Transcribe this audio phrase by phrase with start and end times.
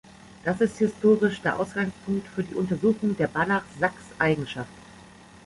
[0.43, 4.71] Das ist historisch der Ausgangspunkt für die Untersuchung der Banach-Saks-Eigenschaft.